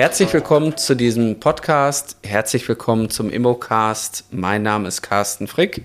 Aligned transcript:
Herzlich 0.00 0.32
willkommen 0.32 0.78
zu 0.78 0.94
diesem 0.94 1.40
Podcast. 1.40 2.16
Herzlich 2.22 2.66
willkommen 2.66 3.10
zum 3.10 3.28
Immocast. 3.28 4.24
Mein 4.30 4.62
Name 4.62 4.88
ist 4.88 5.02
Carsten 5.02 5.46
Frick. 5.46 5.82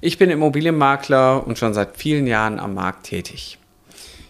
Ich 0.00 0.18
bin 0.18 0.30
Immobilienmakler 0.30 1.44
und 1.44 1.58
schon 1.58 1.74
seit 1.74 1.96
vielen 1.96 2.28
Jahren 2.28 2.60
am 2.60 2.74
Markt 2.74 3.06
tätig. 3.06 3.58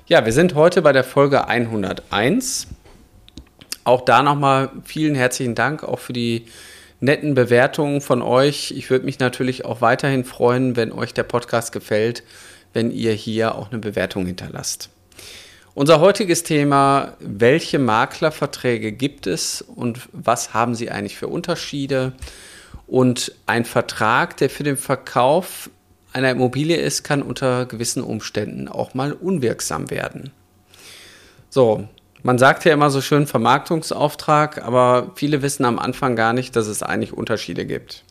Ja, 0.07 0.25
wir 0.25 0.33
sind 0.33 0.55
heute 0.55 0.81
bei 0.81 0.93
der 0.93 1.05
Folge 1.05 1.49
101. 1.49 2.69
Auch 3.85 4.07
da 4.07 4.23
nochmal 4.23 4.71
vielen 4.85 5.15
herzlichen 5.15 5.55
Dank 5.55 5.85
auch 5.85 5.99
für 5.99 6.15
die 6.15 6.47
netten 7.01 7.35
Bewertungen 7.35 8.01
von 8.01 8.23
euch. 8.23 8.71
Ich 8.71 8.89
würde 8.89 9.05
mich 9.05 9.19
natürlich 9.19 9.67
auch 9.67 9.83
weiterhin 9.83 10.25
freuen, 10.25 10.77
wenn 10.77 10.93
euch 10.93 11.13
der 11.13 11.25
Podcast 11.25 11.73
gefällt, 11.73 12.23
wenn 12.73 12.91
ihr 12.91 13.13
hier 13.13 13.55
auch 13.55 13.71
eine 13.71 13.81
Bewertung 13.81 14.25
hinterlasst. 14.25 14.89
Unser 15.81 16.01
heutiges 16.01 16.43
Thema, 16.43 17.15
welche 17.21 17.79
Maklerverträge 17.79 18.93
gibt 18.93 19.27
es 19.27 19.63
und 19.63 20.11
was 20.13 20.53
haben 20.53 20.75
sie 20.75 20.91
eigentlich 20.91 21.17
für 21.17 21.29
Unterschiede? 21.29 22.13
Und 22.87 23.33
ein 23.47 23.65
Vertrag, 23.65 24.37
der 24.37 24.51
für 24.51 24.63
den 24.63 24.77
Verkauf 24.77 25.71
einer 26.13 26.33
Immobilie 26.33 26.77
ist, 26.77 27.03
kann 27.03 27.23
unter 27.23 27.65
gewissen 27.65 28.03
Umständen 28.03 28.69
auch 28.69 28.93
mal 28.93 29.15
unwirksam 29.15 29.89
werden. 29.89 30.33
So, 31.49 31.89
man 32.23 32.37
sagt 32.37 32.67
ja 32.67 32.75
immer 32.75 32.91
so 32.91 33.01
schön 33.01 33.27
Vermarktungsauftrag, 33.27 34.63
aber 34.63 35.13
viele 35.15 35.41
wissen 35.41 35.65
am 35.65 35.79
Anfang 35.79 36.15
gar 36.15 36.35
nicht, 36.35 36.57
dass 36.57 36.67
es 36.67 36.83
eigentlich 36.83 37.15
Unterschiede 37.15 37.65
gibt. 37.65 38.05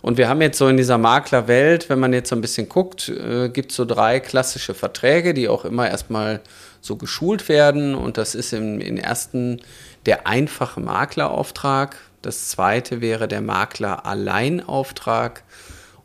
Und 0.00 0.16
wir 0.16 0.28
haben 0.28 0.40
jetzt 0.40 0.58
so 0.58 0.68
in 0.68 0.76
dieser 0.76 0.98
Maklerwelt, 0.98 1.88
wenn 1.88 1.98
man 1.98 2.12
jetzt 2.12 2.30
so 2.30 2.36
ein 2.36 2.40
bisschen 2.40 2.68
guckt, 2.68 3.08
äh, 3.08 3.48
gibt 3.48 3.72
es 3.72 3.76
so 3.76 3.84
drei 3.84 4.20
klassische 4.20 4.74
Verträge, 4.74 5.34
die 5.34 5.48
auch 5.48 5.64
immer 5.64 5.88
erstmal 5.88 6.40
so 6.80 6.96
geschult 6.96 7.48
werden. 7.48 7.94
Und 7.94 8.16
das 8.16 8.34
ist 8.34 8.52
im, 8.52 8.80
im 8.80 8.96
ersten 8.96 9.60
der 10.06 10.26
einfache 10.26 10.80
Maklerauftrag. 10.80 11.96
Das 12.22 12.48
zweite 12.48 13.00
wäre 13.00 13.28
der 13.28 13.40
Makler-Alleinauftrag. 13.40 15.42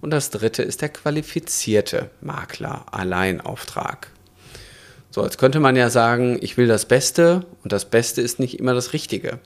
Und 0.02 0.12
das 0.12 0.32
dritte 0.32 0.64
ist 0.64 0.82
der 0.82 0.90
qualifizierte 0.90 2.10
Makler-Alleinauftrag. 2.22 4.08
So, 5.12 5.24
jetzt 5.24 5.38
könnte 5.38 5.60
man 5.60 5.76
ja 5.76 5.92
sagen, 5.92 6.40
ich 6.42 6.58
will 6.58 6.68
das 6.68 6.86
Beste 6.86 7.46
und 7.64 7.72
das 7.72 7.86
Beste 7.86 8.22
ist 8.22 8.40
nicht 8.40 8.60
immer 8.60 8.74
das 8.74 8.94
Richtige. 8.94 9.40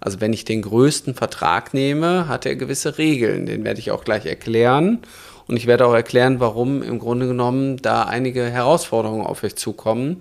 Also 0.00 0.20
wenn 0.20 0.32
ich 0.32 0.44
den 0.44 0.62
größten 0.62 1.14
Vertrag 1.14 1.74
nehme, 1.74 2.26
hat 2.26 2.46
er 2.46 2.56
gewisse 2.56 2.98
Regeln. 2.98 3.46
Den 3.46 3.64
werde 3.64 3.80
ich 3.80 3.90
auch 3.90 4.04
gleich 4.04 4.26
erklären. 4.26 5.00
Und 5.46 5.56
ich 5.56 5.66
werde 5.66 5.86
auch 5.86 5.94
erklären, 5.94 6.40
warum 6.40 6.82
im 6.82 6.98
Grunde 6.98 7.26
genommen 7.26 7.76
da 7.76 8.04
einige 8.04 8.44
Herausforderungen 8.44 9.26
auf 9.26 9.42
euch 9.42 9.56
zukommen. 9.56 10.18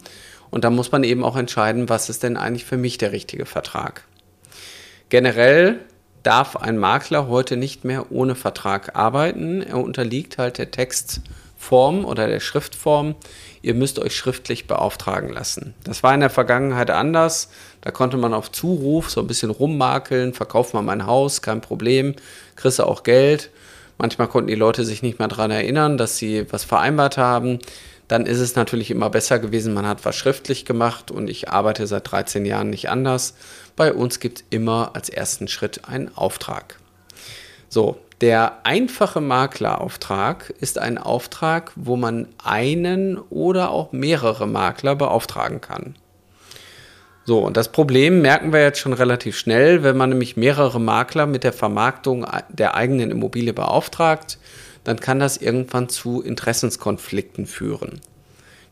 Und 0.50 0.64
da 0.64 0.70
muss 0.70 0.92
man 0.92 1.04
eben 1.04 1.24
auch 1.24 1.38
entscheiden, 1.38 1.88
was 1.88 2.10
ist 2.10 2.24
denn 2.24 2.36
eigentlich 2.36 2.66
für 2.66 2.78
mich 2.78 2.98
der 2.98 3.12
richtige 3.12 3.46
Vertrag. 3.46 4.04
Generell 5.10 5.80
darf 6.24 6.56
ein 6.56 6.78
Makler 6.78 7.28
heute 7.28 7.58
nicht 7.58 7.86
mehr 7.86 8.12
ohne 8.12 8.36
Vertrag 8.36 8.96
arbeiten. 8.96 9.62
Er 9.62 9.78
unterliegt 9.78 10.38
halt 10.38 10.58
der 10.58 10.72
Textform 11.60 12.06
oder 12.06 12.28
der 12.28 12.40
Schriftform 12.40 13.16
ihr 13.62 13.74
müsst 13.74 14.00
euch 14.00 14.16
schriftlich 14.16 14.68
beauftragen 14.68 15.34
lassen. 15.34 15.74
Das 15.84 16.02
war 16.02 16.14
in 16.14 16.22
der 16.22 16.30
Vergangenheit 16.30 16.90
anders. 16.90 17.50
Da 17.82 17.92
konnte 17.92 18.16
man 18.16 18.34
auf 18.34 18.54
Zuruf 18.54 19.10
so 19.10 19.20
ein 19.20 19.28
bisschen 19.28 19.50
rummakeln, 19.50 20.34
verkauf 20.34 20.74
mal 20.74 20.82
mein 20.82 21.06
Haus, 21.06 21.42
kein 21.42 21.60
Problem, 21.60 22.16
kriegst 22.56 22.80
auch 22.80 23.04
Geld. 23.04 23.50
Manchmal 23.98 24.30
konnten 24.30 24.48
die 24.48 24.56
Leute 24.56 24.86
sich 24.86 25.02
nicht 25.02 25.20
mehr 25.20 25.28
daran 25.28 25.52
erinnern, 25.52 25.98
dass 25.98 26.18
sie 26.18 26.46
was 26.50 26.64
vereinbart 26.64 27.18
haben. 27.18 27.60
Dann 28.08 28.26
ist 28.26 28.40
es 28.40 28.56
natürlich 28.56 28.92
immer 28.92 29.10
besser 29.10 29.40
gewesen, 29.40 29.74
man 29.74 29.86
hat 29.86 30.06
was 30.06 30.16
schriftlich 30.16 30.64
gemacht 30.64 31.12
und 31.12 31.30
ich 31.30 31.50
arbeite 31.50 31.86
seit 31.86 32.10
13 32.10 32.46
Jahren 32.46 32.70
nicht 32.70 32.90
anders. 32.90 33.36
Bei 33.76 33.94
uns 33.94 34.22
gibt 34.22 34.40
es 34.40 34.46
immer 34.52 34.92
als 34.94 35.10
ersten 35.10 35.50
Schritt 35.50 35.84
einen 35.84 36.16
Auftrag. 36.16 36.80
So, 37.68 38.00
der 38.22 38.66
einfache 38.66 39.22
Maklerauftrag 39.22 40.54
ist 40.60 40.78
ein 40.78 40.98
Auftrag, 40.98 41.72
wo 41.76 41.96
man 41.96 42.28
einen 42.44 43.18
oder 43.18 43.72
auch 43.72 43.94
mehrere 43.94 44.46
Makler 44.46 44.96
beauftragen 44.96 45.62
kann. 45.62 45.96
So, 47.24 47.40
und 47.40 47.56
das 47.56 47.72
Problem 47.72 48.22
merken 48.22 48.52
wir 48.52 48.62
jetzt 48.62 48.80
schon 48.80 48.94
relativ 48.94 49.38
schnell, 49.38 49.84
wenn 49.84 49.96
man 49.96 50.10
nämlich 50.10 50.36
mehrere 50.36 50.82
Makler 50.82 51.28
mit 51.28 51.44
der 51.44 51.54
Vermarktung 51.54 52.26
der 52.50 52.76
eigenen 52.76 53.12
Immobilie 53.12 53.54
beauftragt, 53.54 54.38
dann 54.84 55.00
kann 55.00 55.20
das 55.20 55.38
irgendwann 55.38 55.90
zu 55.90 56.22
Interessenskonflikten 56.22 57.46
führen. 57.46 58.02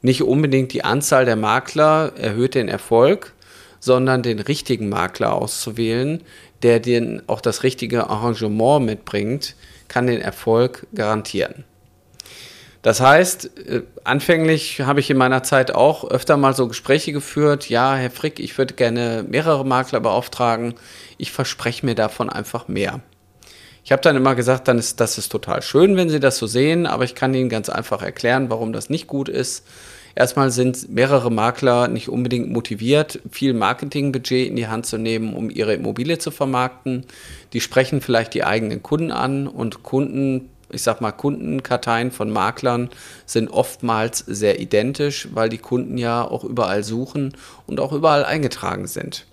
Nicht 0.01 0.23
unbedingt 0.23 0.73
die 0.73 0.83
Anzahl 0.83 1.25
der 1.25 1.35
Makler 1.35 2.13
erhöht 2.17 2.55
den 2.55 2.67
Erfolg, 2.67 3.33
sondern 3.79 4.23
den 4.23 4.39
richtigen 4.39 4.89
Makler 4.89 5.33
auszuwählen, 5.33 6.23
der 6.63 6.79
dir 6.79 7.23
auch 7.27 7.41
das 7.41 7.63
richtige 7.63 8.09
Arrangement 8.09 8.85
mitbringt, 8.85 9.55
kann 9.87 10.07
den 10.07 10.21
Erfolg 10.21 10.87
garantieren. 10.93 11.63
Das 12.81 13.01
heißt, 13.01 13.57
äh, 13.67 13.81
anfänglich 14.03 14.81
habe 14.81 14.99
ich 14.99 15.09
in 15.09 15.17
meiner 15.17 15.43
Zeit 15.43 15.71
auch 15.71 16.09
öfter 16.09 16.37
mal 16.37 16.53
so 16.53 16.67
Gespräche 16.67 17.11
geführt. 17.11 17.69
Ja, 17.69 17.95
Herr 17.95 18.11
Frick, 18.11 18.39
ich 18.39 18.57
würde 18.57 18.75
gerne 18.75 19.25
mehrere 19.27 19.65
Makler 19.65 19.99
beauftragen. 19.99 20.75
Ich 21.17 21.31
verspreche 21.31 21.85
mir 21.85 21.95
davon 21.95 22.29
einfach 22.29 22.67
mehr. 22.67 23.01
Ich 23.83 23.91
habe 23.91 24.01
dann 24.01 24.15
immer 24.15 24.35
gesagt, 24.35 24.67
dann 24.67 24.79
ist 24.79 24.99
das 24.99 25.17
ist 25.17 25.29
total 25.29 25.61
schön, 25.61 25.95
wenn 25.95 26.09
Sie 26.09 26.19
das 26.19 26.37
so 26.37 26.45
sehen, 26.45 26.85
aber 26.85 27.03
ich 27.03 27.15
kann 27.15 27.33
Ihnen 27.33 27.49
ganz 27.49 27.69
einfach 27.69 28.01
erklären, 28.01 28.49
warum 28.49 28.73
das 28.73 28.89
nicht 28.89 29.07
gut 29.07 29.29
ist. 29.29 29.65
Erstmal 30.17 30.49
sind 30.49 30.89
mehrere 30.89 31.29
Makler 31.29 31.87
nicht 31.87 32.09
unbedingt 32.09 32.49
motiviert, 32.51 33.19
viel 33.29 33.53
Marketingbudget 33.53 34.47
in 34.47 34.55
die 34.55 34.65
Hand 34.65 34.87
zu 34.87 34.97
nehmen, 34.97 35.35
um 35.35 35.51
ihre 35.51 35.75
Immobilie 35.75 36.17
zu 36.17 36.31
vermarkten. 36.31 37.05
Die 37.53 37.61
sprechen 37.61 38.01
vielleicht 38.01 38.33
die 38.33 38.43
eigenen 38.43 38.81
Kunden 38.81 39.11
an 39.11 39.47
und 39.47 39.83
Kunden, 39.83 40.49
ich 40.71 40.81
sag 40.81 41.01
mal, 41.01 41.11
Kundenkarteien 41.11 42.09
von 42.09 42.31
Maklern 42.31 42.89
sind 43.27 43.51
oftmals 43.51 44.17
sehr 44.17 44.59
identisch, 44.59 45.27
weil 45.35 45.49
die 45.49 45.59
Kunden 45.59 45.99
ja 45.99 46.27
auch 46.27 46.43
überall 46.43 46.83
suchen 46.83 47.33
und 47.67 47.79
auch 47.79 47.93
überall 47.93 48.25
eingetragen 48.25 48.87
sind. 48.87 49.27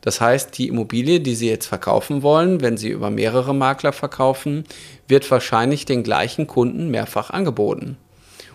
Das 0.00 0.20
heißt, 0.20 0.58
die 0.58 0.66
Immobilie, 0.66 1.20
die 1.20 1.36
Sie 1.36 1.48
jetzt 1.48 1.66
verkaufen 1.66 2.24
wollen, 2.24 2.60
wenn 2.60 2.76
Sie 2.76 2.88
über 2.88 3.08
mehrere 3.08 3.54
Makler 3.54 3.92
verkaufen, 3.92 4.64
wird 5.06 5.30
wahrscheinlich 5.30 5.84
den 5.84 6.02
gleichen 6.02 6.48
Kunden 6.48 6.90
mehrfach 6.90 7.30
angeboten. 7.30 7.98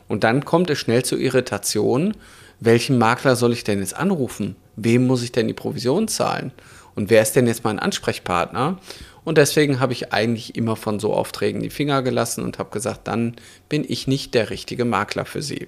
Und 0.10 0.26
dann 0.26 0.44
kommt 0.44 0.70
es 0.70 0.80
schnell 0.80 1.06
zur 1.06 1.20
Irritation, 1.20 2.16
welchen 2.60 2.98
Makler 2.98 3.38
soll 3.38 3.54
ich 3.54 3.64
denn 3.64 3.80
jetzt 3.80 3.96
anrufen? 3.96 4.58
Wem 4.76 5.08
muss 5.08 5.24
ich 5.24 5.32
denn 5.32 5.48
die 5.48 5.54
Provision 5.54 6.10
zahlen? 6.10 6.52
Und 6.96 7.10
wer 7.10 7.22
ist 7.22 7.38
denn 7.38 7.48
jetzt 7.48 7.64
mein 7.64 7.80
Ansprechpartner? 7.80 8.78
Und 9.24 9.38
deswegen 9.38 9.80
habe 9.80 9.94
ich 9.94 10.12
eigentlich 10.12 10.56
immer 10.56 10.76
von 10.76 11.00
so 11.00 11.14
Aufträgen 11.14 11.62
die 11.62 11.70
Finger 11.70 12.02
gelassen 12.02 12.44
und 12.44 12.60
habe 12.60 12.72
gesagt, 12.72 13.08
dann 13.08 13.36
bin 13.70 13.86
ich 13.88 14.08
nicht 14.08 14.34
der 14.34 14.50
richtige 14.50 14.84
Makler 14.84 15.24
für 15.24 15.42
Sie. 15.42 15.68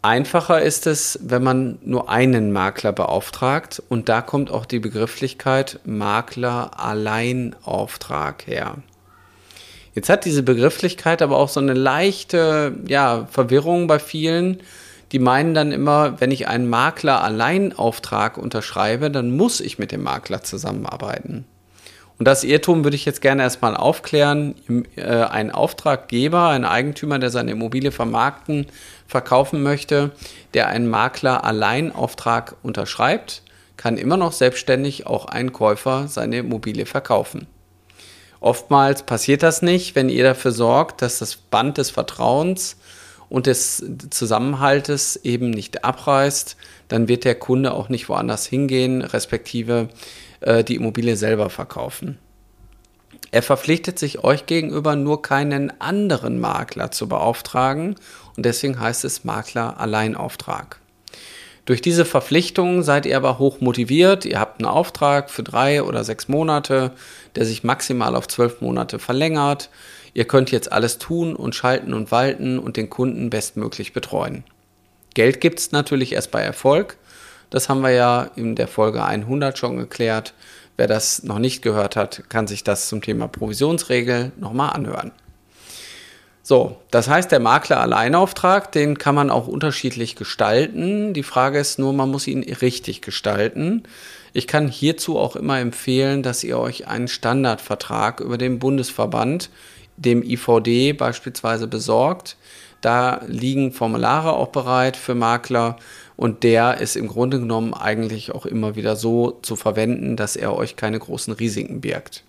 Einfacher 0.00 0.62
ist 0.62 0.86
es, 0.86 1.18
wenn 1.22 1.42
man 1.42 1.78
nur 1.82 2.08
einen 2.08 2.52
Makler 2.52 2.92
beauftragt 2.92 3.82
und 3.88 4.08
da 4.08 4.22
kommt 4.22 4.50
auch 4.50 4.64
die 4.64 4.78
Begrifflichkeit 4.78 5.80
Makler 5.84 6.78
Alleinauftrag 6.78 8.46
her. 8.46 8.76
Jetzt 9.98 10.10
hat 10.10 10.24
diese 10.24 10.44
Begrifflichkeit 10.44 11.22
aber 11.22 11.36
auch 11.38 11.48
so 11.48 11.58
eine 11.58 11.74
leichte 11.74 12.72
ja, 12.86 13.26
Verwirrung 13.32 13.88
bei 13.88 13.98
vielen. 13.98 14.58
Die 15.10 15.18
meinen 15.18 15.54
dann 15.54 15.72
immer, 15.72 16.20
wenn 16.20 16.30
ich 16.30 16.46
einen 16.46 16.70
Makler 16.70 17.24
Alleinauftrag 17.24 18.38
unterschreibe, 18.38 19.10
dann 19.10 19.36
muss 19.36 19.60
ich 19.60 19.76
mit 19.80 19.90
dem 19.90 20.04
Makler 20.04 20.44
zusammenarbeiten. 20.44 21.46
Und 22.16 22.28
das 22.28 22.44
Irrtum 22.44 22.84
würde 22.84 22.94
ich 22.94 23.06
jetzt 23.06 23.20
gerne 23.22 23.42
erstmal 23.42 23.76
aufklären. 23.76 24.54
Äh, 24.94 25.02
ein 25.02 25.50
Auftraggeber, 25.50 26.46
ein 26.50 26.64
Eigentümer, 26.64 27.18
der 27.18 27.30
seine 27.30 27.50
Immobilie 27.50 27.90
vermarkten, 27.90 28.66
verkaufen 29.08 29.64
möchte, 29.64 30.12
der 30.54 30.68
einen 30.68 30.88
Makler 30.88 31.42
Alleinauftrag 31.42 32.54
unterschreibt, 32.62 33.42
kann 33.76 33.96
immer 33.96 34.16
noch 34.16 34.30
selbstständig 34.30 35.08
auch 35.08 35.26
ein 35.26 35.52
Käufer 35.52 36.06
seine 36.06 36.38
Immobilie 36.38 36.86
verkaufen. 36.86 37.48
Oftmals 38.40 39.02
passiert 39.02 39.42
das 39.42 39.62
nicht, 39.62 39.94
wenn 39.94 40.08
ihr 40.08 40.24
dafür 40.24 40.52
sorgt, 40.52 41.02
dass 41.02 41.18
das 41.18 41.36
Band 41.36 41.78
des 41.78 41.90
Vertrauens 41.90 42.76
und 43.28 43.46
des 43.46 43.84
Zusammenhaltes 44.10 45.16
eben 45.16 45.50
nicht 45.50 45.84
abreißt, 45.84 46.56
dann 46.88 47.08
wird 47.08 47.24
der 47.24 47.34
Kunde 47.34 47.72
auch 47.72 47.88
nicht 47.88 48.08
woanders 48.08 48.46
hingehen, 48.46 49.02
respektive 49.02 49.88
äh, 50.40 50.64
die 50.64 50.76
Immobilie 50.76 51.16
selber 51.16 51.50
verkaufen. 51.50 52.18
Er 53.30 53.42
verpflichtet 53.42 53.98
sich 53.98 54.24
euch 54.24 54.46
gegenüber 54.46 54.96
nur 54.96 55.20
keinen 55.20 55.80
anderen 55.80 56.40
Makler 56.40 56.90
zu 56.90 57.08
beauftragen 57.08 57.96
und 58.36 58.46
deswegen 58.46 58.80
heißt 58.80 59.04
es 59.04 59.24
Makler 59.24 59.78
Alleinauftrag. 59.78 60.80
Durch 61.68 61.82
diese 61.82 62.06
Verpflichtung 62.06 62.82
seid 62.82 63.04
ihr 63.04 63.14
aber 63.14 63.38
hoch 63.38 63.60
motiviert. 63.60 64.24
Ihr 64.24 64.40
habt 64.40 64.58
einen 64.58 64.70
Auftrag 64.70 65.28
für 65.28 65.42
drei 65.42 65.82
oder 65.82 66.02
sechs 66.02 66.26
Monate, 66.26 66.92
der 67.36 67.44
sich 67.44 67.62
maximal 67.62 68.16
auf 68.16 68.26
zwölf 68.26 68.62
Monate 68.62 68.98
verlängert. 68.98 69.68
Ihr 70.14 70.24
könnt 70.24 70.50
jetzt 70.50 70.72
alles 70.72 70.96
tun 70.96 71.36
und 71.36 71.54
schalten 71.54 71.92
und 71.92 72.10
walten 72.10 72.58
und 72.58 72.78
den 72.78 72.88
Kunden 72.88 73.28
bestmöglich 73.28 73.92
betreuen. 73.92 74.44
Geld 75.12 75.42
gibt 75.42 75.58
es 75.58 75.70
natürlich 75.70 76.14
erst 76.14 76.30
bei 76.30 76.40
Erfolg. 76.40 76.96
Das 77.50 77.68
haben 77.68 77.82
wir 77.82 77.90
ja 77.90 78.30
in 78.34 78.54
der 78.54 78.66
Folge 78.66 79.04
100 79.04 79.58
schon 79.58 79.76
geklärt. 79.76 80.32
Wer 80.78 80.86
das 80.86 81.22
noch 81.22 81.38
nicht 81.38 81.60
gehört 81.60 81.96
hat, 81.96 82.22
kann 82.30 82.46
sich 82.46 82.64
das 82.64 82.88
zum 82.88 83.02
Thema 83.02 83.28
Provisionsregel 83.28 84.32
nochmal 84.38 84.70
anhören. 84.70 85.12
So, 86.48 86.76
das 86.90 87.08
heißt, 87.08 87.30
der 87.30 87.40
Makler 87.40 87.78
Alleinauftrag, 87.78 88.72
den 88.72 88.96
kann 88.96 89.14
man 89.14 89.28
auch 89.28 89.48
unterschiedlich 89.48 90.16
gestalten. 90.16 91.12
Die 91.12 91.22
Frage 91.22 91.58
ist 91.58 91.78
nur, 91.78 91.92
man 91.92 92.10
muss 92.10 92.26
ihn 92.26 92.42
richtig 92.42 93.02
gestalten. 93.02 93.82
Ich 94.32 94.46
kann 94.46 94.66
hierzu 94.66 95.18
auch 95.18 95.36
immer 95.36 95.58
empfehlen, 95.58 96.22
dass 96.22 96.42
ihr 96.42 96.58
euch 96.58 96.88
einen 96.88 97.08
Standardvertrag 97.08 98.20
über 98.20 98.38
den 98.38 98.58
Bundesverband, 98.58 99.50
dem 99.98 100.22
IVD 100.22 100.94
beispielsweise 100.94 101.66
besorgt. 101.66 102.38
Da 102.80 103.20
liegen 103.26 103.72
Formulare 103.72 104.32
auch 104.32 104.48
bereit 104.48 104.96
für 104.96 105.14
Makler 105.14 105.76
und 106.16 106.44
der 106.44 106.80
ist 106.80 106.96
im 106.96 107.08
Grunde 107.08 107.40
genommen 107.40 107.74
eigentlich 107.74 108.34
auch 108.34 108.46
immer 108.46 108.74
wieder 108.74 108.96
so 108.96 109.32
zu 109.42 109.54
verwenden, 109.54 110.16
dass 110.16 110.34
er 110.34 110.56
euch 110.56 110.76
keine 110.76 110.98
großen 110.98 111.34
Risiken 111.34 111.82
birgt. 111.82 112.24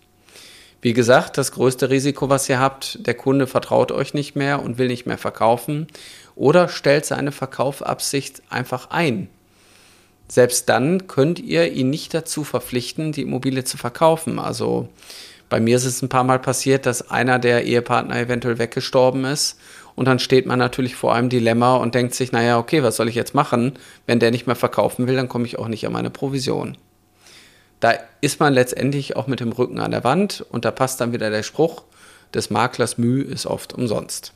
Wie 0.82 0.94
gesagt, 0.94 1.38
das 1.38 1.52
größte 1.52 1.90
Risiko, 1.90 2.30
was 2.30 2.48
ihr 2.48 2.60
habt, 2.60 3.06
der 3.06 3.14
Kunde 3.14 3.48
vertraut 3.48 3.92
euch 3.92 4.14
nicht 4.14 4.36
mehr 4.36 4.64
und 4.64 4.78
will 4.78 4.88
nicht 4.88 5.06
mehr 5.06 5.18
verkaufen 5.18 5.88
oder 6.36 6.70
stellt 6.70 7.06
seine 7.06 7.34
Verkaufabsicht 7.34 8.42
einfach 8.50 8.90
ein. 8.90 9.28
Selbst 10.30 10.70
dann 10.70 11.08
könnt 11.08 11.40
ihr 11.40 11.72
ihn 11.72 11.90
nicht 11.90 12.14
dazu 12.14 12.44
verpflichten, 12.44 13.12
die 13.12 13.24
Immobilie 13.24 13.66
zu 13.66 13.78
verkaufen. 13.78 14.40
Also 14.40 14.88
bei 15.50 15.60
mir 15.60 15.76
ist 15.76 15.86
es 15.86 16.02
ein 16.02 16.10
paar 16.10 16.24
Mal 16.24 16.40
passiert, 16.40 16.86
dass 16.86 17.10
einer 17.10 17.40
der 17.40 17.66
Ehepartner 17.66 18.18
eventuell 18.18 18.58
weggestorben 18.58 19.26
ist 19.26 19.60
und 19.96 20.06
dann 20.06 20.20
steht 20.20 20.46
man 20.46 20.60
natürlich 20.60 20.96
vor 20.96 21.14
einem 21.14 21.28
Dilemma 21.28 21.76
und 21.76 21.94
denkt 21.94 22.16
sich, 22.16 22.32
naja, 22.32 22.58
okay, 22.58 22.84
was 22.84 22.96
soll 22.96 23.10
ich 23.10 23.16
jetzt 23.16 23.36
machen? 23.36 23.74
Wenn 24.06 24.20
der 24.20 24.32
nicht 24.32 24.48
mehr 24.48 24.56
verkaufen 24.56 25.08
will, 25.08 25.16
dann 25.18 25.28
komme 25.28 25.46
ich 25.46 25.60
auch 25.60 25.68
nicht 25.68 25.86
an 25.86 25.92
meine 25.92 26.10
Provision. 26.10 26.78
Da 27.80 27.94
ist 28.22 28.40
man 28.40 28.54
letztendlich 28.54 29.16
auch 29.16 29.28
mit 29.28 29.40
dem 29.40 29.52
Rücken 29.52 29.80
an 29.80 29.92
der 29.92 30.04
Wand 30.04 30.46
und 30.50 30.66
da 30.66 30.72
passt 30.72 31.00
dann 31.00 31.14
wieder 31.14 31.30
der 31.30 31.44
Spruch, 31.44 31.84
des 32.34 32.50
Maklers 32.50 32.98
Mühe 32.98 33.24
ist 33.24 33.46
oft 33.46 33.74
umsonst. 33.74 34.34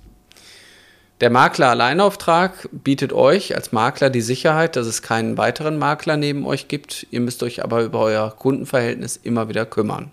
Der 1.22 1.30
Makler 1.30 1.70
Alleinauftrag 1.70 2.68
bietet 2.72 3.14
euch 3.14 3.56
als 3.56 3.72
Makler 3.72 4.10
die 4.10 4.22
Sicherheit, 4.22 4.76
dass 4.76 4.88
es 4.88 5.02
keinen 5.02 5.38
weiteren 5.38 5.78
Makler 5.78 6.18
neben 6.18 6.46
euch 6.46 6.68
gibt. 6.68 7.08
Ihr 7.12 7.22
müsst 7.22 7.44
euch 7.44 7.64
aber 7.64 7.84
über 7.84 8.00
euer 8.00 8.36
Kundenverhältnis 8.36 9.20
immer 9.22 9.48
wieder 9.48 9.66
kümmern. 9.66 10.12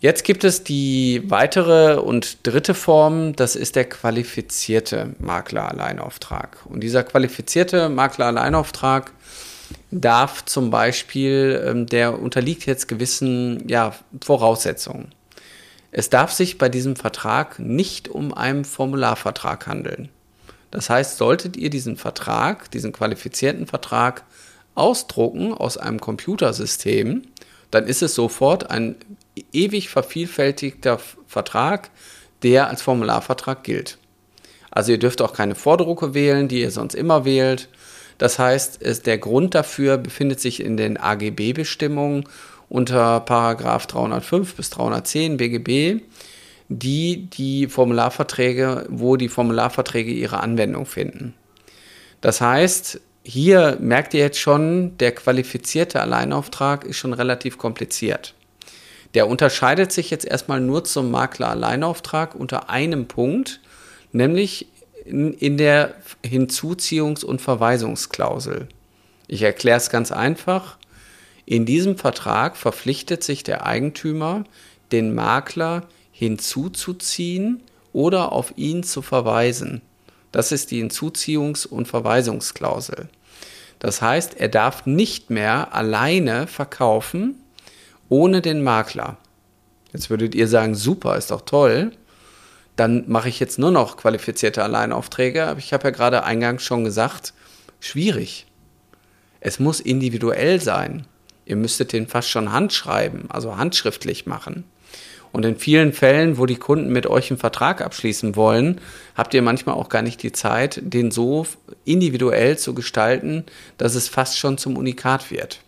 Jetzt 0.00 0.24
gibt 0.24 0.44
es 0.44 0.64
die 0.64 1.22
weitere 1.26 2.00
und 2.00 2.46
dritte 2.46 2.74
Form, 2.74 3.36
das 3.36 3.54
ist 3.54 3.76
der 3.76 3.86
qualifizierte 3.86 5.14
Makler 5.18 5.68
Alleinauftrag. 5.68 6.58
Und 6.64 6.80
dieser 6.80 7.02
qualifizierte 7.04 7.88
Makler 7.88 8.26
Alleinauftrag 8.26 9.12
darf 9.90 10.44
zum 10.44 10.70
Beispiel, 10.70 11.62
ähm, 11.66 11.86
der 11.86 12.20
unterliegt 12.20 12.66
jetzt 12.66 12.88
gewissen 12.88 13.68
ja, 13.68 13.94
Voraussetzungen. 14.22 15.12
Es 15.92 16.10
darf 16.10 16.30
sich 16.32 16.58
bei 16.58 16.68
diesem 16.68 16.94
Vertrag 16.94 17.58
nicht 17.58 18.08
um 18.08 18.32
einen 18.32 18.64
Formularvertrag 18.64 19.66
handeln. 19.66 20.08
Das 20.70 20.88
heißt, 20.88 21.16
solltet 21.16 21.56
ihr 21.56 21.70
diesen 21.70 21.96
Vertrag, 21.96 22.70
diesen 22.70 22.92
qualifizierten 22.92 23.66
Vertrag 23.66 24.22
ausdrucken 24.76 25.52
aus 25.52 25.76
einem 25.76 26.00
Computersystem, 26.00 27.22
dann 27.72 27.86
ist 27.86 28.02
es 28.02 28.14
sofort 28.14 28.70
ein 28.70 28.96
ewig 29.52 29.88
vervielfältigter 29.88 31.00
Vertrag, 31.26 31.90
der 32.42 32.68
als 32.68 32.82
Formularvertrag 32.82 33.64
gilt. 33.64 33.98
Also 34.70 34.92
ihr 34.92 34.98
dürft 34.98 35.20
auch 35.22 35.32
keine 35.32 35.56
Vordrucke 35.56 36.14
wählen, 36.14 36.46
die 36.46 36.60
ihr 36.60 36.70
sonst 36.70 36.94
immer 36.94 37.24
wählt. 37.24 37.68
Das 38.20 38.38
heißt, 38.38 39.06
der 39.06 39.16
Grund 39.16 39.54
dafür 39.54 39.96
befindet 39.96 40.40
sich 40.40 40.62
in 40.62 40.76
den 40.76 40.98
AGB-Bestimmungen 40.98 42.24
unter 42.68 43.20
Paragraph 43.20 43.86
305 43.86 44.56
bis 44.56 44.68
310 44.68 45.38
BGB, 45.38 46.02
die 46.68 47.30
die 47.30 47.66
Formularverträge, 47.66 48.84
wo 48.90 49.16
die 49.16 49.30
Formularverträge 49.30 50.10
ihre 50.10 50.40
Anwendung 50.40 50.84
finden. 50.84 51.32
Das 52.20 52.42
heißt, 52.42 53.00
hier 53.22 53.78
merkt 53.80 54.12
ihr 54.12 54.20
jetzt 54.20 54.38
schon, 54.38 54.98
der 54.98 55.12
qualifizierte 55.12 56.02
Alleinauftrag 56.02 56.84
ist 56.84 56.98
schon 56.98 57.14
relativ 57.14 57.56
kompliziert. 57.56 58.34
Der 59.14 59.28
unterscheidet 59.28 59.92
sich 59.92 60.10
jetzt 60.10 60.26
erstmal 60.26 60.60
nur 60.60 60.84
zum 60.84 61.10
Makler 61.10 61.48
Alleinauftrag 61.48 62.34
unter 62.34 62.68
einem 62.68 63.08
Punkt, 63.08 63.62
nämlich 64.12 64.66
in, 65.04 65.32
in 65.34 65.56
der 65.56 65.94
Hinzuziehungs- 66.24 67.24
und 67.24 67.40
Verweisungsklausel. 67.40 68.68
Ich 69.26 69.42
erkläre 69.42 69.76
es 69.76 69.90
ganz 69.90 70.12
einfach. 70.12 70.76
In 71.46 71.66
diesem 71.66 71.96
Vertrag 71.96 72.56
verpflichtet 72.56 73.24
sich 73.24 73.42
der 73.42 73.66
Eigentümer, 73.66 74.44
den 74.92 75.14
Makler 75.14 75.84
hinzuzuziehen 76.12 77.62
oder 77.92 78.32
auf 78.32 78.52
ihn 78.56 78.82
zu 78.82 79.02
verweisen. 79.02 79.82
Das 80.32 80.52
ist 80.52 80.70
die 80.70 80.82
Hinzuziehungs- 80.82 81.66
und 81.66 81.88
Verweisungsklausel. 81.88 83.08
Das 83.78 84.02
heißt, 84.02 84.38
er 84.38 84.48
darf 84.48 84.86
nicht 84.86 85.30
mehr 85.30 85.74
alleine 85.74 86.46
verkaufen 86.46 87.36
ohne 88.08 88.42
den 88.42 88.62
Makler. 88.62 89.16
Jetzt 89.92 90.10
würdet 90.10 90.34
ihr 90.34 90.46
sagen, 90.46 90.74
super, 90.74 91.16
ist 91.16 91.30
doch 91.30 91.40
toll 91.40 91.92
dann 92.80 93.04
mache 93.08 93.28
ich 93.28 93.38
jetzt 93.40 93.58
nur 93.58 93.70
noch 93.70 93.98
qualifizierte 93.98 94.64
Alleinaufträge. 94.64 95.44
Aber 95.44 95.58
ich 95.58 95.74
habe 95.74 95.84
ja 95.84 95.90
gerade 95.90 96.24
eingangs 96.24 96.62
schon 96.62 96.82
gesagt, 96.82 97.34
schwierig. 97.78 98.46
Es 99.38 99.60
muss 99.60 99.80
individuell 99.80 100.62
sein. 100.62 101.06
Ihr 101.44 101.56
müsstet 101.56 101.92
den 101.92 102.06
fast 102.06 102.30
schon 102.30 102.52
handschreiben, 102.52 103.30
also 103.30 103.58
handschriftlich 103.58 104.24
machen. 104.24 104.64
Und 105.30 105.44
in 105.44 105.56
vielen 105.56 105.92
Fällen, 105.92 106.38
wo 106.38 106.46
die 106.46 106.56
Kunden 106.56 106.90
mit 106.90 107.06
euch 107.06 107.30
einen 107.30 107.38
Vertrag 107.38 107.82
abschließen 107.82 108.34
wollen, 108.34 108.80
habt 109.14 109.34
ihr 109.34 109.42
manchmal 109.42 109.74
auch 109.74 109.90
gar 109.90 110.00
nicht 110.00 110.22
die 110.22 110.32
Zeit, 110.32 110.80
den 110.82 111.10
so 111.10 111.46
individuell 111.84 112.56
zu 112.56 112.72
gestalten, 112.72 113.44
dass 113.76 113.94
es 113.94 114.08
fast 114.08 114.38
schon 114.38 114.56
zum 114.56 114.78
Unikat 114.78 115.30
wird. 115.30 115.60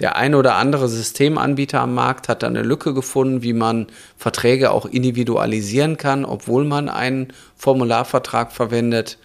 Der 0.00 0.16
eine 0.16 0.36
oder 0.36 0.56
andere 0.56 0.88
Systemanbieter 0.88 1.80
am 1.80 1.94
Markt 1.94 2.28
hat 2.28 2.42
da 2.42 2.48
eine 2.48 2.62
Lücke 2.62 2.94
gefunden, 2.94 3.42
wie 3.42 3.52
man 3.52 3.86
Verträge 4.16 4.72
auch 4.72 4.86
individualisieren 4.86 5.96
kann, 5.96 6.24
obwohl 6.24 6.64
man 6.64 6.88
einen 6.88 7.32
Formularvertrag 7.56 8.50
verwendet. 8.50 9.18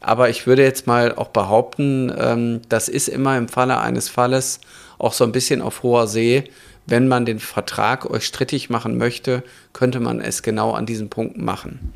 Aber 0.00 0.28
ich 0.28 0.46
würde 0.46 0.62
jetzt 0.62 0.86
mal 0.86 1.14
auch 1.14 1.28
behaupten, 1.28 2.12
ähm, 2.16 2.60
das 2.68 2.88
ist 2.88 3.08
immer 3.08 3.36
im 3.36 3.48
Falle 3.48 3.78
eines 3.78 4.08
Falles 4.08 4.60
auch 4.98 5.12
so 5.12 5.24
ein 5.24 5.32
bisschen 5.32 5.60
auf 5.60 5.82
hoher 5.82 6.06
See. 6.06 6.44
Wenn 6.86 7.08
man 7.08 7.24
den 7.24 7.38
Vertrag 7.38 8.10
euch 8.10 8.24
strittig 8.24 8.70
machen 8.70 8.98
möchte, 8.98 9.42
könnte 9.72 10.00
man 10.00 10.20
es 10.20 10.42
genau 10.42 10.72
an 10.72 10.86
diesen 10.86 11.10
Punkten 11.10 11.44
machen. 11.44 11.92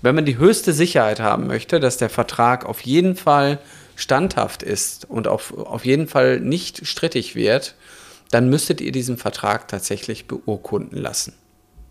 Wenn 0.00 0.14
man 0.14 0.24
die 0.26 0.38
höchste 0.38 0.72
Sicherheit 0.74 1.20
haben 1.20 1.46
möchte, 1.46 1.80
dass 1.80 1.96
der 1.96 2.10
Vertrag 2.10 2.66
auf 2.66 2.82
jeden 2.82 3.16
Fall 3.16 3.58
standhaft 3.96 4.62
ist 4.62 5.08
und 5.08 5.28
auf, 5.28 5.56
auf 5.56 5.84
jeden 5.84 6.06
Fall 6.06 6.40
nicht 6.40 6.86
strittig 6.86 7.34
wird, 7.34 7.74
dann 8.30 8.50
müsstet 8.50 8.80
ihr 8.80 8.92
diesen 8.92 9.16
Vertrag 9.16 9.68
tatsächlich 9.68 10.26
beurkunden 10.26 10.98
lassen. 10.98 11.34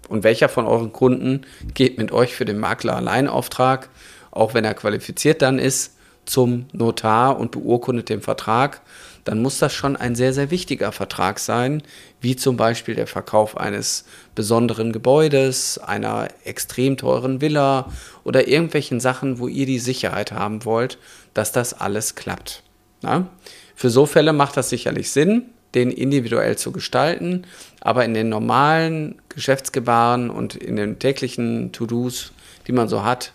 Und 0.10 0.24
welcher 0.24 0.50
von 0.50 0.66
euren 0.66 0.92
Kunden 0.92 1.42
geht 1.74 1.98
mit 1.98 2.12
euch 2.12 2.36
für 2.36 2.46
den 2.46 2.60
Makler 2.60 2.98
Alleinauftrag, 2.98 3.90
auch 4.32 4.54
wenn 4.54 4.66
er 4.66 4.74
qualifiziert 4.74 5.42
dann 5.42 5.60
ist, 5.60 5.96
zum 6.26 6.66
Notar 6.72 7.38
und 7.40 7.52
beurkundet 7.52 8.10
den 8.10 8.22
Vertrag, 8.22 8.82
dann 9.24 9.42
muss 9.42 9.60
das 9.60 9.74
schon 9.74 9.96
ein 9.96 10.16
sehr, 10.16 10.34
sehr 10.34 10.52
wichtiger 10.52 10.92
Vertrag 10.92 11.40
sein, 11.40 11.82
wie 12.22 12.36
zum 12.36 12.58
Beispiel 12.58 12.96
der 12.96 13.08
Verkauf 13.08 13.58
eines 13.58 14.06
besonderen 14.36 14.92
Gebäudes, 14.92 15.78
einer 15.78 16.28
extrem 16.44 16.98
teuren 16.98 17.42
Villa 17.42 17.92
oder 18.24 18.48
irgendwelchen 18.48 19.00
Sachen, 19.00 19.40
wo 19.40 19.48
ihr 19.48 19.66
die 19.66 19.80
Sicherheit 19.80 20.32
haben 20.32 20.66
wollt, 20.66 20.98
dass 21.34 21.52
das 21.52 21.74
alles 21.74 22.16
klappt. 22.16 22.64
Na? 23.02 23.28
Für 23.76 23.90
so 23.90 24.06
Fälle 24.06 24.34
macht 24.34 24.58
das 24.58 24.70
sicherlich 24.70 25.12
Sinn, 25.12 25.44
den 25.74 25.90
individuell 25.90 26.58
zu 26.58 26.72
gestalten, 26.72 27.46
aber 27.82 28.06
in 28.06 28.14
den 28.14 28.30
normalen 28.30 29.16
Geschäftsgebaren 29.30 30.30
und 30.30 30.56
in 30.56 30.76
den 30.76 31.00
täglichen 31.00 31.72
To-Dos, 31.72 32.32
die 32.68 32.72
man 32.72 32.88
so 32.88 33.04
hat, 33.04 33.34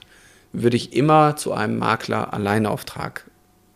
würde 0.53 0.77
ich 0.77 0.95
immer 0.95 1.37
zu 1.37 1.53
einem 1.53 1.79
Makler 1.79 2.33
Alleinauftrag 2.33 3.25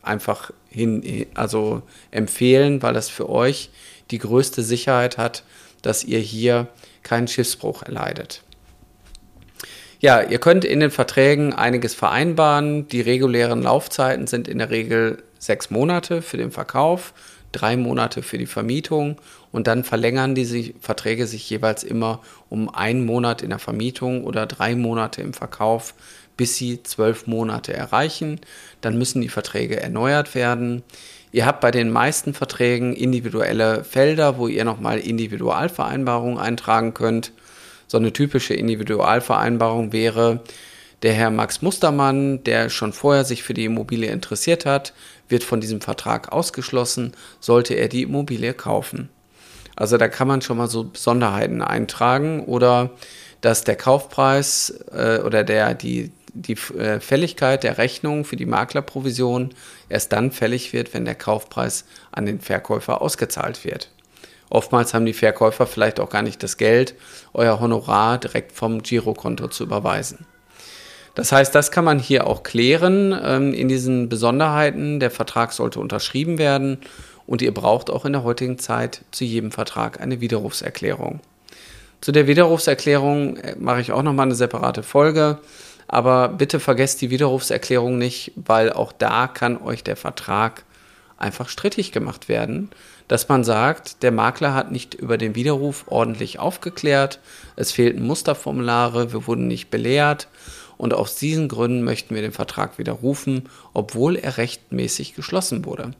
einfach 0.02 0.52
hin, 0.72 1.26
also 1.34 1.82
empfehlen, 2.10 2.82
weil 2.82 2.94
das 2.94 3.08
für 3.08 3.28
euch 3.28 3.70
die 4.10 4.18
größte 4.18 4.62
Sicherheit 4.62 5.18
hat, 5.18 5.44
dass 5.82 6.04
ihr 6.04 6.18
hier 6.18 6.68
keinen 7.02 7.28
Schiffsbruch 7.28 7.82
erleidet. 7.82 8.42
Ja, 10.00 10.20
ihr 10.20 10.38
könnt 10.38 10.64
in 10.64 10.80
den 10.80 10.90
Verträgen 10.90 11.52
einiges 11.52 11.94
vereinbaren. 11.94 12.88
Die 12.88 13.00
regulären 13.00 13.62
Laufzeiten 13.62 14.26
sind 14.26 14.48
in 14.48 14.58
der 14.58 14.70
Regel 14.70 15.22
sechs 15.38 15.70
Monate 15.70 16.22
für 16.22 16.36
den 16.36 16.50
Verkauf, 16.50 17.14
drei 17.52 17.76
Monate 17.76 18.22
für 18.22 18.38
die 18.38 18.46
Vermietung 18.46 19.20
und 19.52 19.66
dann 19.68 19.84
verlängern 19.84 20.34
diese 20.34 20.72
Verträge 20.80 21.28
sich 21.28 21.48
jeweils 21.48 21.84
immer 21.84 22.20
um 22.48 22.68
einen 22.74 23.04
Monat 23.04 23.42
in 23.42 23.50
der 23.50 23.58
Vermietung 23.60 24.24
oder 24.24 24.46
drei 24.46 24.74
Monate 24.74 25.22
im 25.22 25.34
Verkauf, 25.34 25.94
bis 26.36 26.56
sie 26.56 26.82
zwölf 26.82 27.26
Monate 27.26 27.72
erreichen. 27.72 28.40
Dann 28.80 28.98
müssen 28.98 29.20
die 29.20 29.28
Verträge 29.28 29.80
erneuert 29.80 30.34
werden. 30.34 30.82
Ihr 31.32 31.46
habt 31.46 31.60
bei 31.60 31.70
den 31.70 31.90
meisten 31.90 32.34
Verträgen 32.34 32.94
individuelle 32.94 33.84
Felder, 33.84 34.38
wo 34.38 34.48
ihr 34.48 34.64
nochmal 34.64 34.98
Individualvereinbarungen 34.98 36.38
eintragen 36.38 36.94
könnt. 36.94 37.32
So 37.86 37.98
eine 37.98 38.12
typische 38.12 38.54
Individualvereinbarung 38.54 39.92
wäre, 39.92 40.40
der 41.02 41.14
Herr 41.14 41.30
Max 41.30 41.62
Mustermann, 41.62 42.44
der 42.44 42.70
schon 42.70 42.92
vorher 42.92 43.24
sich 43.24 43.42
für 43.42 43.54
die 43.54 43.64
Immobilie 43.64 44.10
interessiert 44.10 44.66
hat, 44.66 44.92
wird 45.28 45.42
von 45.42 45.60
diesem 45.60 45.80
Vertrag 45.80 46.32
ausgeschlossen, 46.32 47.12
sollte 47.40 47.74
er 47.74 47.88
die 47.88 48.02
Immobilie 48.02 48.54
kaufen. 48.54 49.08
Also 49.74 49.96
da 49.96 50.08
kann 50.08 50.28
man 50.28 50.42
schon 50.42 50.58
mal 50.58 50.68
so 50.68 50.84
Besonderheiten 50.84 51.62
eintragen 51.62 52.44
oder 52.44 52.90
dass 53.40 53.64
der 53.64 53.76
Kaufpreis 53.76 54.84
äh, 54.92 55.18
oder 55.18 55.42
der, 55.44 55.74
die, 55.74 56.12
die 56.34 56.56
äh, 56.76 57.00
Fälligkeit 57.00 57.64
der 57.64 57.78
Rechnung 57.78 58.24
für 58.24 58.36
die 58.36 58.46
Maklerprovision 58.46 59.50
erst 59.88 60.12
dann 60.12 60.32
fällig 60.32 60.72
wird, 60.72 60.94
wenn 60.94 61.04
der 61.04 61.14
Kaufpreis 61.14 61.84
an 62.10 62.26
den 62.26 62.40
Verkäufer 62.40 63.02
ausgezahlt 63.02 63.64
wird. 63.64 63.90
Oftmals 64.50 64.92
haben 64.92 65.06
die 65.06 65.14
Verkäufer 65.14 65.66
vielleicht 65.66 65.98
auch 65.98 66.10
gar 66.10 66.22
nicht 66.22 66.42
das 66.42 66.58
Geld, 66.58 66.94
euer 67.32 67.60
Honorar 67.60 68.18
direkt 68.18 68.52
vom 68.52 68.82
Girokonto 68.82 69.48
zu 69.48 69.64
überweisen. 69.64 70.26
Das 71.14 71.32
heißt, 71.32 71.54
das 71.54 71.70
kann 71.70 71.84
man 71.84 71.98
hier 71.98 72.26
auch 72.26 72.42
klären 72.42 73.18
ähm, 73.22 73.52
in 73.52 73.68
diesen 73.68 74.08
Besonderheiten. 74.08 75.00
Der 75.00 75.10
Vertrag 75.10 75.52
sollte 75.52 75.80
unterschrieben 75.80 76.38
werden 76.38 76.78
und 77.26 77.42
ihr 77.42 77.52
braucht 77.52 77.90
auch 77.90 78.04
in 78.04 78.12
der 78.12 78.24
heutigen 78.24 78.58
Zeit 78.58 79.02
zu 79.10 79.24
jedem 79.24 79.52
Vertrag 79.52 80.00
eine 80.00 80.20
Widerrufserklärung. 80.20 81.20
Zu 82.00 82.12
der 82.12 82.26
Widerrufserklärung 82.26 83.36
äh, 83.36 83.56
mache 83.58 83.80
ich 83.80 83.92
auch 83.92 84.02
nochmal 84.02 84.26
eine 84.26 84.34
separate 84.34 84.82
Folge. 84.82 85.38
Aber 85.88 86.28
bitte 86.28 86.60
vergesst 86.60 87.00
die 87.00 87.10
Widerrufserklärung 87.10 87.98
nicht, 87.98 88.32
weil 88.36 88.72
auch 88.72 88.92
da 88.92 89.26
kann 89.26 89.60
euch 89.60 89.84
der 89.84 89.96
Vertrag 89.96 90.64
einfach 91.18 91.48
strittig 91.48 91.92
gemacht 91.92 92.28
werden, 92.28 92.70
dass 93.08 93.28
man 93.28 93.44
sagt, 93.44 94.02
der 94.02 94.10
Makler 94.10 94.54
hat 94.54 94.72
nicht 94.72 94.94
über 94.94 95.18
den 95.18 95.34
Widerruf 95.34 95.84
ordentlich 95.86 96.38
aufgeklärt, 96.38 97.20
es 97.56 97.72
fehlten 97.72 98.04
Musterformulare, 98.06 99.12
wir 99.12 99.26
wurden 99.26 99.46
nicht 99.46 99.70
belehrt. 99.70 100.28
Und 100.78 100.94
aus 100.94 101.14
diesen 101.14 101.46
Gründen 101.46 101.84
möchten 101.84 102.14
wir 102.14 102.22
den 102.22 102.32
Vertrag 102.32 102.76
widerrufen, 102.78 103.48
obwohl 103.72 104.16
er 104.16 104.36
rechtmäßig 104.36 105.14
geschlossen 105.14 105.64
wurde. 105.64 105.92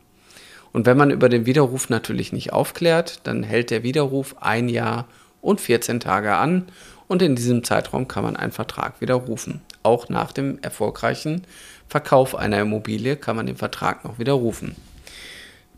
Und 0.73 0.87
wenn 0.87 0.97
man 0.97 1.11
über 1.11 1.29
den 1.29 1.47
Widerruf 1.47 1.89
natürlich 1.89 2.33
nicht 2.33 2.53
aufklärt, 2.53 3.21
dann 3.25 3.43
hält 3.43 3.71
der 3.71 3.85
Widerruf 3.85 4.35
ein 4.41 4.69
Jahr 4.69 5.07
und 5.41 5.61
14 5.61 6.01
Tage 6.01 6.35
an 6.35 6.67
und 7.09 7.23
in 7.23 7.37
diesem 7.37 7.65
Zeitraum 7.65 8.09
kann 8.09 8.25
man 8.25 8.37
einen 8.37 8.53
Vertrag 8.53 9.01
widerrufen. 9.01 9.61
Auch 9.83 10.09
nach 10.09 10.33
dem 10.33 10.59
erfolgreichen 10.63 11.43
Verkauf 11.89 12.35
einer 12.35 12.61
Immobilie 12.61 13.17
kann 13.17 13.37
man 13.37 13.47
den 13.47 13.57
Vertrag 13.57 14.05
noch 14.05 14.19
widerrufen. 14.19 14.77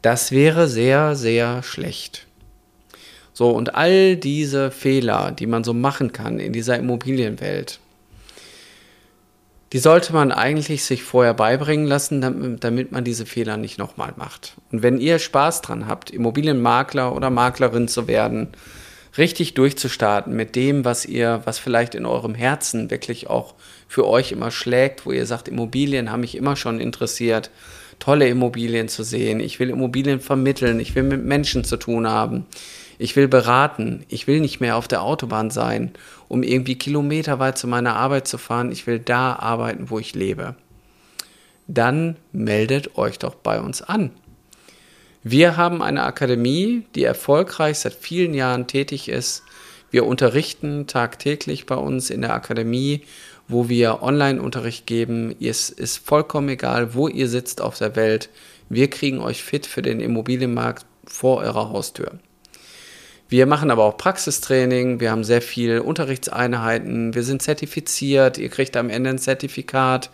Das 0.03 0.31
wäre 0.33 0.69
sehr, 0.69 1.17
sehr 1.17 1.63
schlecht. 1.63 2.27
So, 3.33 3.51
und 3.51 3.75
all 3.75 4.17
diese 4.17 4.71
Fehler, 4.71 5.33
die 5.33 5.47
man 5.47 5.65
so 5.65 5.75
machen 5.75 6.13
kann 6.13 6.39
in 6.39 6.53
dieser 6.53 6.79
Immobilienwelt, 6.79 7.81
die 9.73 9.81
sollte 9.81 10.13
man 10.13 10.31
eigentlich 10.31 10.85
sich 10.85 11.03
vorher 11.03 11.35
beibringen 11.35 11.87
lassen, 11.87 12.21
damit, 12.61 12.93
man 12.93 13.03
diese 13.03 13.27
Fehler 13.27 13.57
nicht 13.57 13.77
nochmal 13.77 14.15
macht. 14.17 14.55
Und 14.71 14.85
wenn 14.85 15.01
ihr 15.01 15.19
Spaß 15.19 15.63
dran 15.63 15.89
habt, 15.89 16.11
Immobilienmakler 16.11 17.13
oder 17.13 17.29
Maklerin 17.29 17.89
zu 17.89 18.07
werden, 18.07 18.51
richtig 19.17 19.55
durchzustarten 19.55 20.35
mit 20.35 20.57
dem, 20.57 20.85
was 20.85 21.07
ihr, 21.07 21.43
was 21.45 21.59
vielleicht 21.59 21.95
in 21.95 22.07
eurem 22.07 22.35
Herzen 22.35 22.91
wirklich 22.91 23.29
auch 23.29 23.55
für 23.89 24.07
euch 24.07 24.33
immer 24.33 24.51
schlägt, 24.51 25.07
wo 25.07 25.13
ihr 25.13 25.27
sagt, 25.27 25.49
Immobilien 25.49 26.11
haben 26.11 26.21
mich 26.21 26.37
immer 26.37 26.57
schon 26.57 26.81
interessiert, 26.81 27.51
tolle 27.99 28.29
Immobilien 28.29 28.89
zu 28.89 29.03
sehen, 29.05 29.41
ich 29.41 29.61
will 29.61 29.71
Immobilien 29.71 30.21
vermitteln, 30.21 30.81
ich 30.81 30.95
will 30.95 31.05
mit 31.05 31.25
Menschen 31.25 31.65
zu 31.65 31.77
tun 31.77 32.09
haben, 32.09 32.47
ich 32.99 33.15
will 33.17 33.29
beraten, 33.29 34.05
ich 34.09 34.27
will 34.27 34.41
nicht 34.41 34.61
mehr 34.61 34.77
auf 34.77 34.89
der 34.89 35.03
Autobahn 35.03 35.51
sein 35.51 35.93
um 36.29 36.43
irgendwie 36.43 36.77
kilometerweit 36.77 37.59
zu 37.59 37.67
meiner 37.67 37.97
Arbeit 37.97 38.27
zu 38.27 38.39
fahren. 38.39 38.73
Ich 38.73 38.87
will 38.87 38.99
da 38.99 39.35
arbeiten, 39.35 39.91
wo 39.91 39.99
ich 39.99 40.15
lebe. 40.15 40.57
Dann 41.67 42.17
meldet 42.33 42.99
euch 42.99 43.19
doch 43.19 43.35
bei 43.35 43.61
uns 43.61 43.83
an. 43.83 44.11
Wir 45.27 45.57
haben 45.57 45.81
eine 45.81 46.03
Akademie, 46.03 46.85
die 46.95 47.05
erfolgreich 47.05 47.79
seit 47.79 47.95
vielen 47.95 48.35
Jahren 48.35 48.67
tätig 48.67 49.09
ist. 49.09 49.43
Wir 49.91 50.05
unterrichten 50.05 50.87
tagtäglich 50.87 51.65
bei 51.65 51.77
uns 51.77 52.11
in 52.11 52.21
der 52.21 52.35
Akademie, 52.35 53.05
wo 53.49 53.71
wir 53.71 54.03
Online-Unterricht 54.03 54.87
geben. 54.87 55.35
Es 55.41 55.71
ist 55.71 55.97
vollkommen 55.97 56.51
egal, 56.51 56.93
wo 56.93 57.09
ihr 57.09 57.27
sitzt 57.27 57.63
auf 57.63 57.79
der 57.79 57.97
Welt. 57.97 58.29
Wir 58.69 58.91
kriegen 58.91 59.19
euch 59.21 59.43
fit 59.43 59.65
für 59.65 59.81
den 59.81 60.01
Immobilienmarkt 60.01 60.85
vor 61.07 61.39
eurer 61.39 61.71
Haustür. 61.71 62.19
Wir 63.31 63.47
machen 63.47 63.71
aber 63.71 63.85
auch 63.85 63.97
Praxistraining, 63.97 65.01
wir 65.01 65.11
haben 65.11 65.25
sehr 65.25 65.41
viel 65.41 65.79
Unterrichtseinheiten, 65.79 67.15
wir 67.15 67.23
sind 67.23 67.41
zertifiziert, 67.41 68.37
ihr 68.37 68.51
kriegt 68.51 68.77
am 68.77 68.91
Ende 68.91 69.09
ein 69.09 69.19
Zertifikat. 69.19 70.11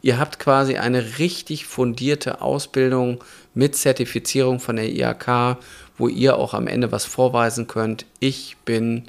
Ihr 0.00 0.18
habt 0.18 0.38
quasi 0.38 0.76
eine 0.76 1.18
richtig 1.18 1.66
fundierte 1.66 2.40
Ausbildung 2.40 3.22
mit 3.58 3.74
Zertifizierung 3.74 4.60
von 4.60 4.76
der 4.76 4.88
IHK, 4.88 5.56
wo 5.96 6.06
ihr 6.06 6.36
auch 6.36 6.54
am 6.54 6.68
Ende 6.68 6.92
was 6.92 7.04
vorweisen 7.04 7.66
könnt. 7.66 8.06
Ich 8.20 8.56
bin 8.64 9.08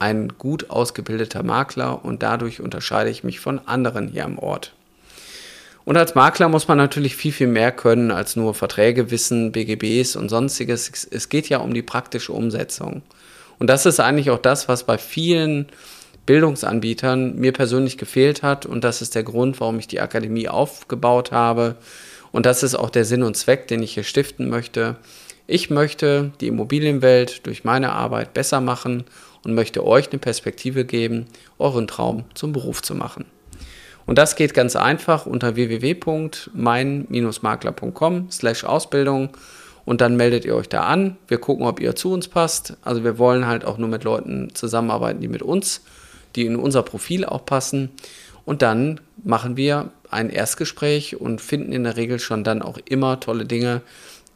ein 0.00 0.32
gut 0.36 0.70
ausgebildeter 0.70 1.44
Makler 1.44 2.04
und 2.04 2.24
dadurch 2.24 2.60
unterscheide 2.60 3.10
ich 3.10 3.22
mich 3.22 3.38
von 3.38 3.60
anderen 3.64 4.08
hier 4.08 4.24
am 4.24 4.40
Ort. 4.40 4.72
Und 5.84 5.96
als 5.96 6.16
Makler 6.16 6.48
muss 6.48 6.66
man 6.66 6.78
natürlich 6.78 7.14
viel, 7.14 7.30
viel 7.30 7.46
mehr 7.46 7.70
können 7.70 8.10
als 8.10 8.34
nur 8.34 8.54
Verträge 8.54 9.12
wissen, 9.12 9.52
BGBs 9.52 10.16
und 10.16 10.30
sonstiges. 10.30 11.06
Es 11.08 11.28
geht 11.28 11.48
ja 11.48 11.58
um 11.58 11.72
die 11.72 11.82
praktische 11.82 12.32
Umsetzung. 12.32 13.02
Und 13.60 13.68
das 13.68 13.86
ist 13.86 14.00
eigentlich 14.00 14.30
auch 14.30 14.40
das, 14.40 14.66
was 14.66 14.82
bei 14.82 14.98
vielen 14.98 15.68
Bildungsanbietern 16.26 17.36
mir 17.36 17.52
persönlich 17.52 17.98
gefehlt 17.98 18.42
hat. 18.42 18.66
Und 18.66 18.82
das 18.82 19.00
ist 19.00 19.14
der 19.14 19.22
Grund, 19.22 19.60
warum 19.60 19.78
ich 19.78 19.86
die 19.86 20.00
Akademie 20.00 20.48
aufgebaut 20.48 21.30
habe. 21.30 21.76
Und 22.36 22.44
das 22.44 22.62
ist 22.62 22.74
auch 22.74 22.90
der 22.90 23.06
Sinn 23.06 23.22
und 23.22 23.34
Zweck, 23.34 23.66
den 23.66 23.82
ich 23.82 23.94
hier 23.94 24.04
stiften 24.04 24.50
möchte. 24.50 24.96
Ich 25.46 25.70
möchte 25.70 26.32
die 26.42 26.48
Immobilienwelt 26.48 27.46
durch 27.46 27.64
meine 27.64 27.92
Arbeit 27.92 28.34
besser 28.34 28.60
machen 28.60 29.04
und 29.42 29.54
möchte 29.54 29.86
euch 29.86 30.10
eine 30.10 30.18
Perspektive 30.18 30.84
geben, 30.84 31.28
euren 31.58 31.86
Traum 31.86 32.24
zum 32.34 32.52
Beruf 32.52 32.82
zu 32.82 32.94
machen. 32.94 33.24
Und 34.04 34.18
das 34.18 34.36
geht 34.36 34.52
ganz 34.52 34.76
einfach 34.76 35.24
unter 35.24 35.56
www.mein-makler.com 35.56 38.30
slash 38.30 38.64
Ausbildung 38.64 39.30
und 39.86 40.02
dann 40.02 40.16
meldet 40.16 40.44
ihr 40.44 40.56
euch 40.56 40.68
da 40.68 40.82
an. 40.82 41.16
Wir 41.28 41.38
gucken, 41.38 41.64
ob 41.64 41.80
ihr 41.80 41.96
zu 41.96 42.12
uns 42.12 42.28
passt. 42.28 42.76
Also 42.82 43.02
wir 43.02 43.16
wollen 43.16 43.46
halt 43.46 43.64
auch 43.64 43.78
nur 43.78 43.88
mit 43.88 44.04
Leuten 44.04 44.54
zusammenarbeiten, 44.54 45.22
die 45.22 45.28
mit 45.28 45.40
uns, 45.40 45.86
die 46.34 46.44
in 46.44 46.56
unser 46.56 46.82
Profil 46.82 47.24
auch 47.24 47.46
passen. 47.46 47.92
Und 48.44 48.60
dann 48.60 49.00
machen 49.24 49.56
wir 49.56 49.90
ein 50.10 50.30
Erstgespräch 50.30 51.20
und 51.20 51.40
finden 51.40 51.72
in 51.72 51.84
der 51.84 51.96
Regel 51.96 52.18
schon 52.18 52.44
dann 52.44 52.62
auch 52.62 52.78
immer 52.84 53.20
tolle 53.20 53.44
Dinge, 53.44 53.82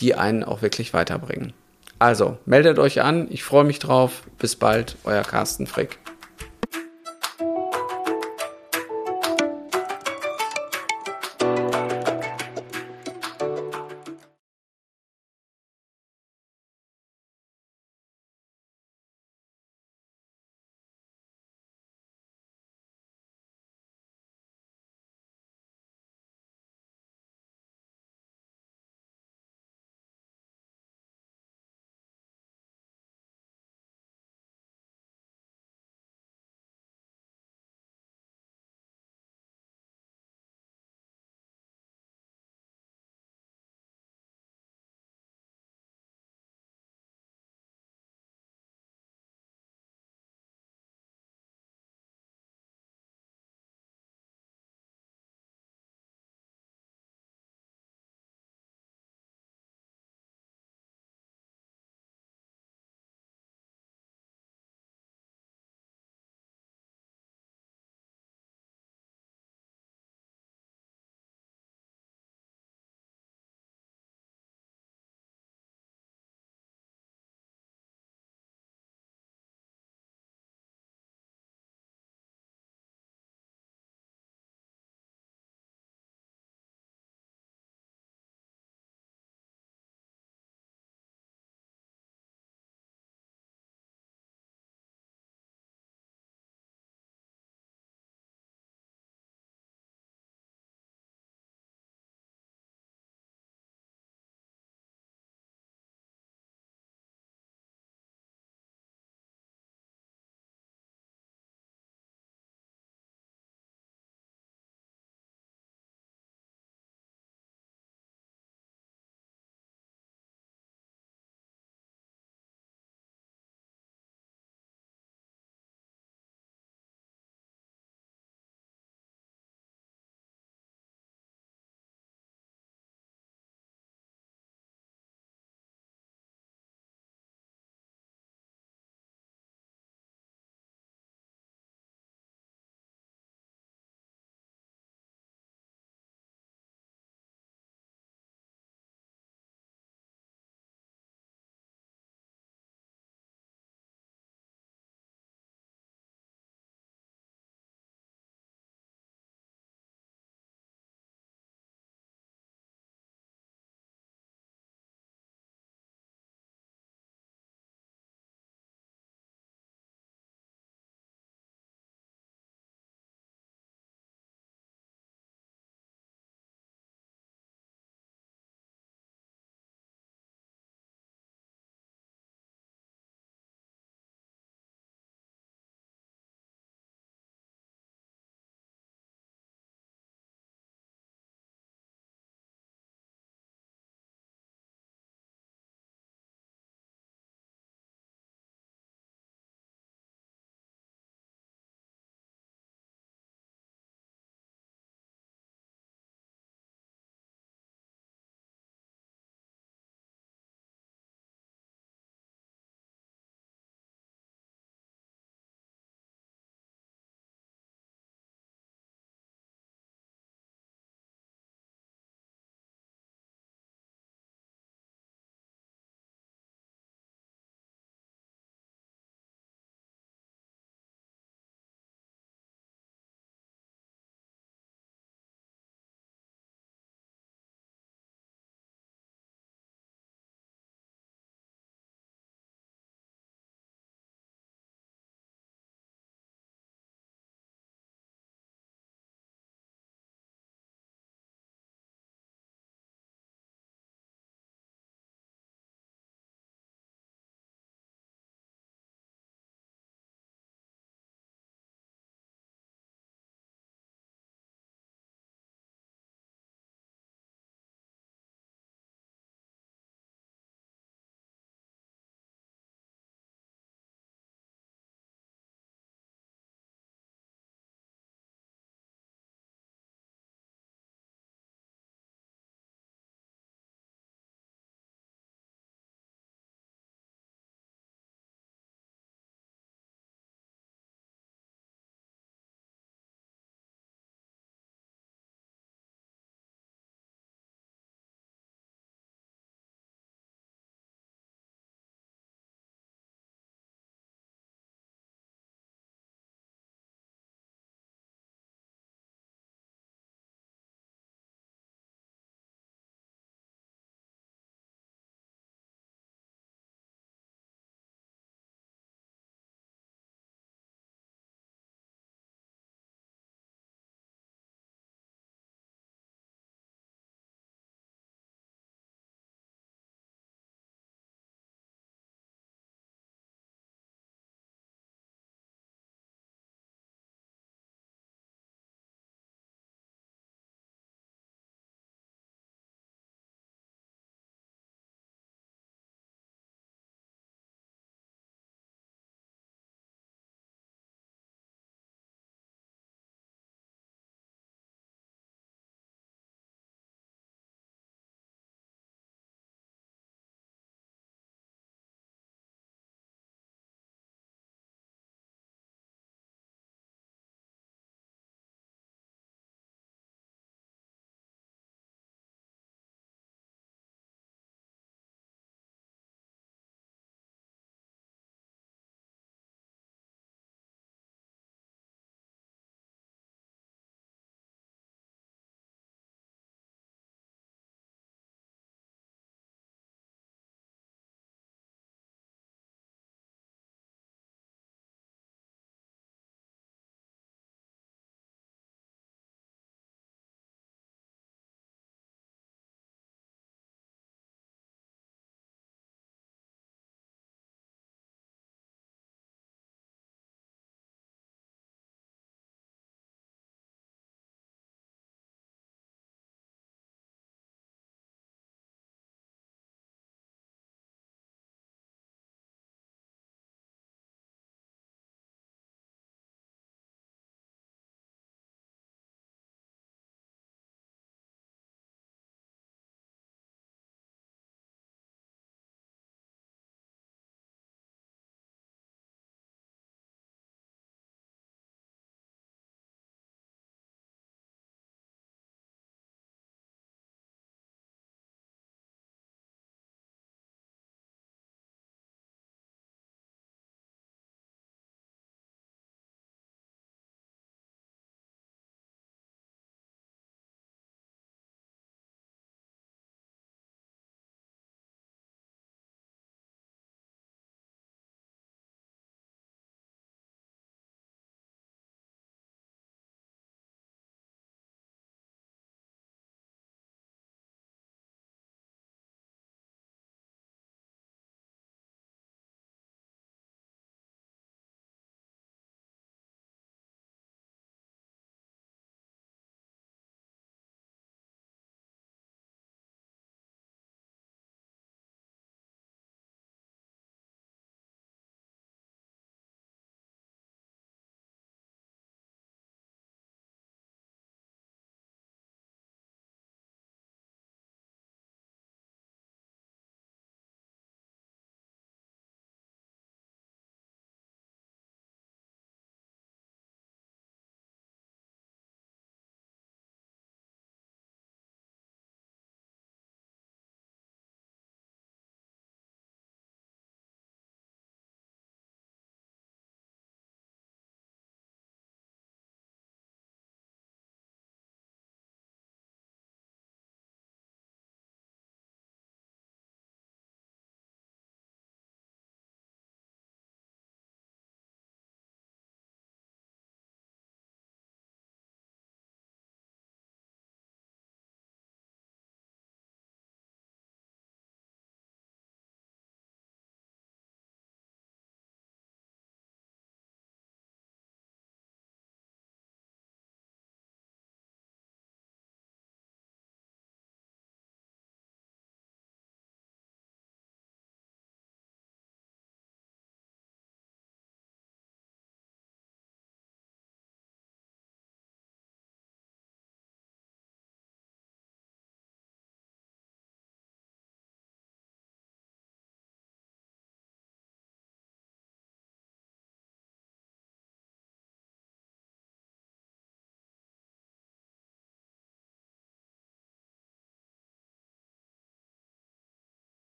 die 0.00 0.14
einen 0.14 0.44
auch 0.44 0.62
wirklich 0.62 0.92
weiterbringen. 0.94 1.52
Also 1.98 2.38
meldet 2.46 2.78
euch 2.78 3.02
an, 3.02 3.26
ich 3.30 3.42
freue 3.42 3.64
mich 3.64 3.78
drauf. 3.78 4.22
Bis 4.38 4.54
bald, 4.54 4.96
euer 5.04 5.22
Carsten 5.22 5.66
Frick. 5.66 5.98